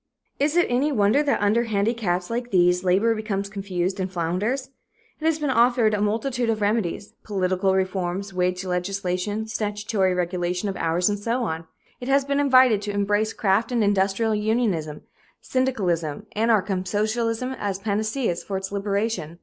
[0.39, 4.71] Is it any wonder that under handicaps like these labor becomes confused and flounders?
[5.19, 10.75] It has been offered a multitude of remedies political reforms, wage legislation, statutory regulation of
[10.75, 11.67] hours, and so on.
[11.99, 15.03] It has been invited to embrace craft and industrial unionism,
[15.39, 19.37] syndicalism, anarchism, socialism as panaceas for its liberation.